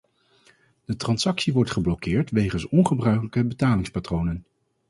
[0.85, 4.45] De transactie wordt geblokkeerd wegens ongebruikelijke betalingspatronen.